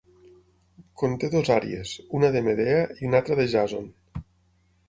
Conté 1.01 1.29
dues 1.35 1.51
"àries", 1.57 1.93
una 2.21 2.33
de 2.37 2.43
Medea 2.49 2.81
i 3.03 3.09
una 3.11 3.21
altra 3.23 3.39
de 3.41 3.47
Jàson. 3.55 3.89